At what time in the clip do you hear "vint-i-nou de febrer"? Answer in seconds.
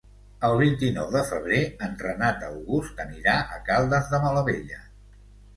0.61-1.59